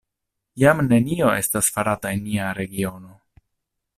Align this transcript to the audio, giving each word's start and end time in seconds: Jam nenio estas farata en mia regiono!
Jam 0.61 0.79
nenio 0.85 1.27
estas 1.41 1.69
farata 1.77 2.15
en 2.17 2.25
mia 2.31 2.47
regiono! 2.61 3.13